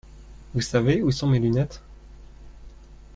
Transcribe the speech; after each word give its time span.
Vous 0.55 0.61
savez 0.61 1.03
où 1.03 1.11
sont 1.11 1.27
mes 1.27 1.37
lunettes? 1.37 1.79